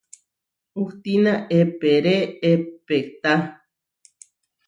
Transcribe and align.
Hustína 0.79 1.33
eeperé 1.57 2.15
epehtá. 2.51 3.35